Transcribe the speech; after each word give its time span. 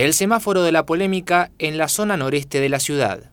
El 0.00 0.14
semáforo 0.14 0.62
de 0.62 0.72
la 0.72 0.86
polémica 0.86 1.50
en 1.58 1.76
la 1.76 1.86
zona 1.86 2.16
noreste 2.16 2.58
de 2.58 2.70
la 2.70 2.80
ciudad. 2.80 3.30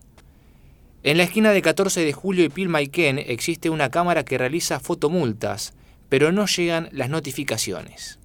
En 1.02 1.16
la 1.16 1.24
esquina 1.24 1.52
de 1.52 1.62
14 1.62 2.04
de 2.04 2.12
julio 2.12 2.44
y 2.44 2.50
Pilmaiken 2.50 3.20
existe 3.20 3.70
una 3.70 3.90
cámara 3.90 4.26
que 4.26 4.38
realiza 4.38 4.82
fotomultas, 4.82 5.74
pero 6.10 6.34
no 6.34 6.46
llegan 6.46 6.90
las 6.92 7.10
notificaciones. 7.10 8.20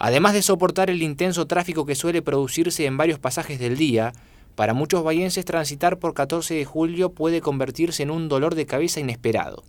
Además 0.00 0.32
de 0.32 0.42
soportar 0.42 0.90
el 0.90 1.00
intenso 1.00 1.46
tráfico 1.46 1.86
que 1.86 1.94
suele 1.94 2.22
producirse 2.22 2.86
en 2.86 2.96
varios 2.96 3.20
pasajes 3.20 3.60
del 3.60 3.76
día, 3.76 4.12
para 4.56 4.74
muchos 4.74 5.04
bayenses 5.04 5.44
transitar 5.44 6.00
por 6.00 6.12
14 6.12 6.54
de 6.54 6.64
julio 6.64 7.12
puede 7.12 7.40
convertirse 7.40 8.02
en 8.02 8.10
un 8.10 8.28
dolor 8.28 8.56
de 8.56 8.66
cabeza 8.66 8.98
inesperado. 8.98 9.62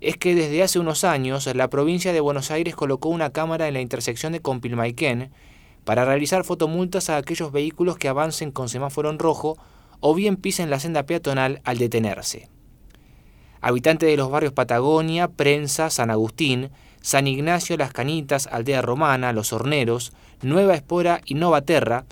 Es 0.00 0.16
que 0.16 0.36
desde 0.36 0.62
hace 0.62 0.78
unos 0.78 1.02
años 1.02 1.52
la 1.52 1.68
provincia 1.68 2.12
de 2.12 2.20
Buenos 2.20 2.52
Aires 2.52 2.76
colocó 2.76 3.08
una 3.08 3.30
cámara 3.30 3.66
en 3.66 3.74
la 3.74 3.80
intersección 3.80 4.32
de 4.32 4.40
Compilmaiquén 4.40 5.32
para 5.90 6.04
realizar 6.04 6.44
fotomultas 6.44 7.10
a 7.10 7.16
aquellos 7.16 7.50
vehículos 7.50 7.98
que 7.98 8.06
avancen 8.06 8.52
con 8.52 8.68
semáforo 8.68 9.10
en 9.10 9.18
rojo 9.18 9.58
o 9.98 10.14
bien 10.14 10.36
pisen 10.36 10.70
la 10.70 10.78
senda 10.78 11.02
peatonal 11.02 11.60
al 11.64 11.78
detenerse. 11.78 12.48
Habitantes 13.60 14.08
de 14.08 14.16
los 14.16 14.30
barrios 14.30 14.52
Patagonia, 14.52 15.26
Prensa, 15.26 15.90
San 15.90 16.12
Agustín, 16.12 16.70
San 17.00 17.26
Ignacio, 17.26 17.76
Las 17.76 17.92
Canitas, 17.92 18.46
Aldea 18.46 18.82
Romana, 18.82 19.32
Los 19.32 19.52
Horneros, 19.52 20.12
Nueva 20.42 20.76
Espora 20.76 21.22
y 21.24 21.34
Nova 21.34 21.62
Terra, 21.62 22.04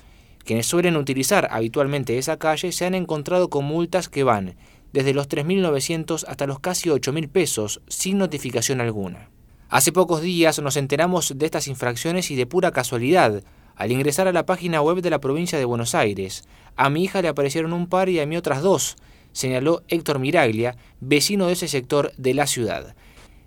quienes 0.44 0.66
suelen 0.66 0.96
utilizar 0.96 1.46
habitualmente 1.48 2.18
esa 2.18 2.36
calle, 2.36 2.72
se 2.72 2.84
han 2.84 2.96
encontrado 2.96 3.48
con 3.48 3.64
multas 3.64 4.08
que 4.08 4.24
van 4.24 4.56
desde 4.92 5.14
los 5.14 5.28
3.900 5.28 6.24
hasta 6.26 6.48
los 6.48 6.58
casi 6.58 6.88
8.000 6.88 7.28
pesos, 7.30 7.80
sin 7.86 8.18
notificación 8.18 8.80
alguna. 8.80 9.30
Hace 9.68 9.92
pocos 9.92 10.20
días 10.20 10.58
nos 10.58 10.76
enteramos 10.76 11.32
de 11.36 11.46
estas 11.46 11.68
infracciones 11.68 12.32
y 12.32 12.34
de 12.34 12.46
pura 12.46 12.72
casualidad, 12.72 13.44
al 13.78 13.92
ingresar 13.92 14.26
a 14.26 14.32
la 14.32 14.44
página 14.44 14.82
web 14.82 15.00
de 15.02 15.08
la 15.08 15.20
provincia 15.20 15.56
de 15.56 15.64
Buenos 15.64 15.94
Aires, 15.94 16.42
a 16.74 16.90
mi 16.90 17.04
hija 17.04 17.22
le 17.22 17.28
aparecieron 17.28 17.72
un 17.72 17.86
par 17.86 18.08
y 18.08 18.18
a 18.18 18.26
mí 18.26 18.36
otras 18.36 18.60
dos, 18.60 18.96
señaló 19.32 19.84
Héctor 19.86 20.18
Miraglia, 20.18 20.76
vecino 21.00 21.46
de 21.46 21.52
ese 21.52 21.68
sector 21.68 22.12
de 22.16 22.34
la 22.34 22.48
ciudad. 22.48 22.96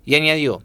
Y 0.06 0.14
añadió, 0.14 0.62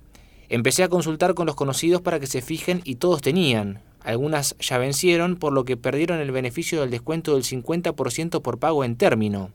empecé 0.48 0.84
a 0.84 0.88
consultar 0.88 1.34
con 1.34 1.46
los 1.46 1.56
conocidos 1.56 2.00
para 2.02 2.22
que 2.22 2.28
se 2.28 2.42
fijen 2.42 2.80
y 2.86 2.96
todos 2.96 3.22
tenían. 3.22 3.82
Algunas 4.06 4.56
ya 4.62 4.78
vencieron, 4.78 5.36
por 5.36 5.52
lo 5.52 5.66
que 5.66 5.76
perdieron 5.76 6.20
el 6.20 6.32
beneficio 6.32 6.80
del 6.80 6.90
descuento 6.90 7.34
del 7.34 7.44
50% 7.44 8.42
por 8.42 8.60
pago 8.60 8.86
en 8.86 8.96
término. 8.96 9.52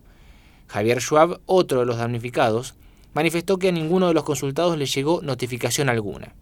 Javier 0.67 1.01
Schwab, 1.01 1.41
otro 1.47 1.81
de 1.81 1.87
los 1.87 1.97
damnificados, 1.97 2.75
manifestó 3.15 3.59
que 3.59 3.69
a 3.69 3.73
ninguno 3.73 4.09
de 4.09 4.15
los 4.15 4.25
consultados 4.25 4.77
le 4.77 4.85
llegó 4.85 5.23
notificación 5.23 5.89
alguna. 5.89 6.35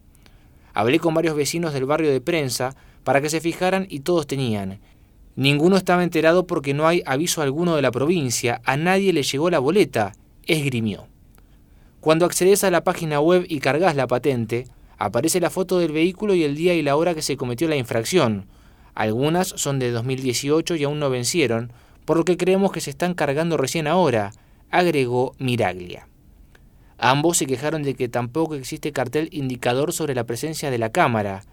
Hablé 0.74 0.98
con 0.98 1.14
varios 1.14 1.36
vecinos 1.36 1.72
del 1.72 1.84
barrio 1.84 2.10
de 2.10 2.20
prensa 2.20 2.74
para 3.04 3.20
que 3.20 3.30
se 3.30 3.40
fijaran 3.40 3.86
y 3.88 4.00
todos 4.00 4.26
tenían. 4.26 4.80
Ninguno 5.36 5.76
estaba 5.76 6.02
enterado 6.02 6.46
porque 6.46 6.74
no 6.74 6.86
hay 6.86 7.02
aviso 7.06 7.42
alguno 7.42 7.76
de 7.76 7.82
la 7.82 7.90
provincia, 7.90 8.60
a 8.64 8.76
nadie 8.76 9.12
le 9.12 9.22
llegó 9.22 9.50
la 9.50 9.58
boleta, 9.58 10.14
esgrimió. 10.46 11.06
Cuando 12.00 12.26
accedes 12.26 12.64
a 12.64 12.70
la 12.70 12.82
página 12.82 13.20
web 13.20 13.44
y 13.48 13.60
cargas 13.60 13.94
la 13.94 14.06
patente, 14.06 14.66
aparece 14.98 15.40
la 15.40 15.50
foto 15.50 15.78
del 15.78 15.92
vehículo 15.92 16.34
y 16.34 16.44
el 16.44 16.56
día 16.56 16.74
y 16.74 16.82
la 16.82 16.96
hora 16.96 17.14
que 17.14 17.22
se 17.22 17.36
cometió 17.36 17.68
la 17.68 17.76
infracción. 17.76 18.46
Algunas 18.94 19.48
son 19.48 19.78
de 19.78 19.90
2018 19.90 20.76
y 20.76 20.84
aún 20.84 20.98
no 20.98 21.10
vencieron, 21.10 21.72
por 22.04 22.16
lo 22.16 22.24
que 22.24 22.36
creemos 22.36 22.72
que 22.72 22.80
se 22.80 22.90
están 22.90 23.14
cargando 23.14 23.56
recién 23.56 23.86
ahora, 23.86 24.32
agregó 24.70 25.34
Miraglia. 25.38 26.06
Ambos 26.98 27.38
se 27.38 27.46
quejaron 27.46 27.82
de 27.82 27.94
que 27.94 28.08
tampoco 28.08 28.54
existe 28.54 28.92
cartel 28.92 29.28
indicador 29.32 29.92
sobre 29.92 30.14
la 30.14 30.24
presencia 30.24 30.70
de 30.70 30.76
la 30.76 30.90
cámara. 30.90 31.44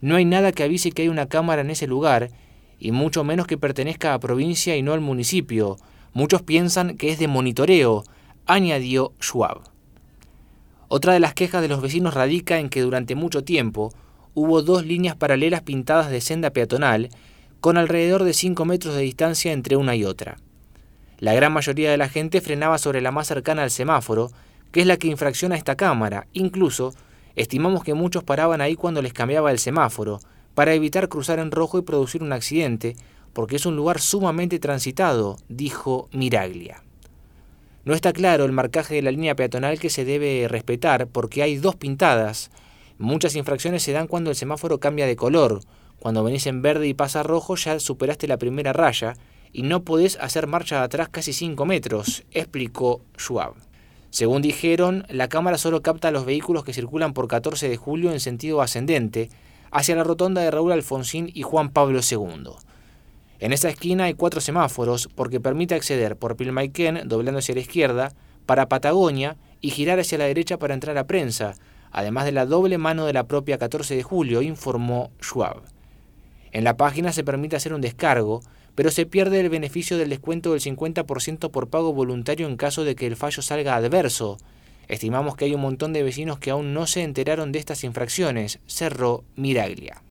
No 0.00 0.16
hay 0.16 0.24
nada 0.24 0.52
que 0.52 0.62
avise 0.62 0.92
que 0.92 1.02
hay 1.02 1.08
una 1.08 1.26
cámara 1.26 1.62
en 1.62 1.70
ese 1.70 1.86
lugar, 1.86 2.30
y 2.78 2.92
mucho 2.92 3.24
menos 3.24 3.46
que 3.46 3.58
pertenezca 3.58 4.14
a 4.14 4.20
provincia 4.20 4.76
y 4.76 4.82
no 4.82 4.92
al 4.92 5.00
municipio. 5.00 5.76
Muchos 6.12 6.42
piensan 6.42 6.96
que 6.96 7.10
es 7.10 7.18
de 7.18 7.28
monitoreo, 7.28 8.04
añadió 8.46 9.12
Schwab. 9.20 9.60
Otra 10.88 11.12
de 11.12 11.20
las 11.20 11.34
quejas 11.34 11.62
de 11.62 11.68
los 11.68 11.82
vecinos 11.82 12.14
radica 12.14 12.58
en 12.58 12.68
que 12.68 12.80
durante 12.80 13.14
mucho 13.14 13.44
tiempo 13.44 13.92
hubo 14.34 14.62
dos 14.62 14.84
líneas 14.84 15.14
paralelas 15.14 15.62
pintadas 15.62 16.10
de 16.10 16.20
senda 16.20 16.50
peatonal 16.50 17.10
con 17.60 17.76
alrededor 17.76 18.24
de 18.24 18.32
5 18.32 18.64
metros 18.64 18.94
de 18.94 19.02
distancia 19.02 19.52
entre 19.52 19.76
una 19.76 19.94
y 19.94 20.04
otra. 20.04 20.38
La 21.18 21.34
gran 21.34 21.52
mayoría 21.52 21.90
de 21.90 21.98
la 21.98 22.08
gente 22.08 22.40
frenaba 22.40 22.78
sobre 22.78 23.02
la 23.02 23.12
más 23.12 23.26
cercana 23.26 23.62
al 23.62 23.70
semáforo, 23.70 24.30
que 24.72 24.80
es 24.80 24.86
la 24.86 24.96
que 24.96 25.08
infracciona 25.08 25.56
esta 25.56 25.76
cámara. 25.76 26.26
Incluso, 26.32 26.94
estimamos 27.36 27.84
que 27.84 27.94
muchos 27.94 28.24
paraban 28.24 28.60
ahí 28.60 28.76
cuando 28.76 29.02
les 29.02 29.12
cambiaba 29.12 29.50
el 29.50 29.58
semáforo, 29.58 30.20
para 30.54 30.74
evitar 30.74 31.08
cruzar 31.08 31.38
en 31.38 31.50
rojo 31.50 31.78
y 31.78 31.82
producir 31.82 32.22
un 32.22 32.32
accidente, 32.32 32.96
porque 33.32 33.56
es 33.56 33.66
un 33.66 33.76
lugar 33.76 34.00
sumamente 34.00 34.58
transitado, 34.58 35.36
dijo 35.48 36.08
Miraglia. 36.12 36.82
No 37.84 37.94
está 37.94 38.12
claro 38.12 38.44
el 38.44 38.52
marcaje 38.52 38.96
de 38.96 39.02
la 39.02 39.10
línea 39.10 39.34
peatonal 39.34 39.80
que 39.80 39.90
se 39.90 40.04
debe 40.04 40.46
respetar 40.48 41.06
porque 41.06 41.42
hay 41.42 41.56
dos 41.56 41.76
pintadas. 41.76 42.50
Muchas 42.98 43.36
infracciones 43.36 43.82
se 43.82 43.92
dan 43.92 44.06
cuando 44.06 44.30
el 44.30 44.36
semáforo 44.36 44.78
cambia 44.78 45.06
de 45.06 45.16
color, 45.16 45.62
cuando 45.98 46.22
venís 46.22 46.46
en 46.46 46.60
verde 46.60 46.88
y 46.88 46.94
pasa 46.94 47.22
rojo 47.22 47.56
ya 47.56 47.80
superaste 47.80 48.26
la 48.26 48.36
primera 48.36 48.72
raya 48.72 49.14
y 49.52 49.62
no 49.62 49.82
podés 49.82 50.18
hacer 50.20 50.46
marcha 50.46 50.82
atrás 50.82 51.08
casi 51.08 51.32
5 51.32 51.64
metros, 51.64 52.24
explicó 52.32 53.00
Schwab. 53.18 53.54
Según 54.10 54.42
dijeron, 54.42 55.06
la 55.08 55.28
cámara 55.28 55.56
solo 55.56 55.82
capta 55.82 56.10
los 56.10 56.26
vehículos 56.26 56.64
que 56.64 56.72
circulan 56.72 57.12
por 57.12 57.28
14 57.28 57.68
de 57.68 57.76
julio 57.76 58.12
en 58.12 58.20
sentido 58.20 58.60
ascendente, 58.60 59.30
hacia 59.70 59.94
la 59.94 60.04
rotonda 60.04 60.40
de 60.40 60.50
Raúl 60.50 60.72
Alfonsín 60.72 61.30
y 61.32 61.42
Juan 61.42 61.70
Pablo 61.70 62.00
II. 62.08 62.50
En 63.38 63.52
esa 63.52 63.68
esquina 63.68 64.04
hay 64.04 64.14
cuatro 64.14 64.40
semáforos 64.40 65.08
porque 65.14 65.40
permite 65.40 65.74
acceder 65.74 66.16
por 66.16 66.36
Pilmaiquén, 66.36 67.02
doblando 67.06 67.38
hacia 67.38 67.54
la 67.54 67.62
izquierda, 67.62 68.12
para 68.46 68.68
Patagonia 68.68 69.36
y 69.60 69.70
girar 69.70 70.00
hacia 70.00 70.18
la 70.18 70.24
derecha 70.24 70.58
para 70.58 70.74
entrar 70.74 70.98
a 70.98 71.06
prensa, 71.06 71.54
además 71.92 72.24
de 72.24 72.32
la 72.32 72.46
doble 72.46 72.78
mano 72.78 73.06
de 73.06 73.12
la 73.12 73.24
propia 73.24 73.58
14 73.58 73.94
de 73.94 74.02
julio, 74.02 74.42
informó 74.42 75.12
Schwab. 75.22 75.62
En 76.52 76.64
la 76.64 76.76
página 76.76 77.12
se 77.12 77.24
permite 77.24 77.56
hacer 77.56 77.72
un 77.72 77.80
descargo, 77.80 78.42
pero 78.74 78.90
se 78.90 79.06
pierde 79.06 79.40
el 79.40 79.48
beneficio 79.48 79.98
del 79.98 80.10
descuento 80.10 80.52
del 80.52 80.60
50% 80.60 81.50
por 81.50 81.68
pago 81.68 81.92
voluntario 81.92 82.46
en 82.46 82.56
caso 82.56 82.84
de 82.84 82.94
que 82.94 83.06
el 83.06 83.16
fallo 83.16 83.42
salga 83.42 83.76
adverso. 83.76 84.38
Estimamos 84.88 85.36
que 85.36 85.44
hay 85.44 85.54
un 85.54 85.60
montón 85.60 85.92
de 85.92 86.02
vecinos 86.02 86.38
que 86.38 86.50
aún 86.50 86.74
no 86.74 86.86
se 86.86 87.02
enteraron 87.02 87.52
de 87.52 87.60
estas 87.60 87.84
infracciones, 87.84 88.58
cerró 88.66 89.24
Miraglia. 89.36 90.02